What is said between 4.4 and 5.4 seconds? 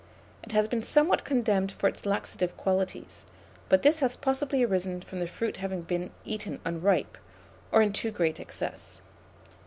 arisen from the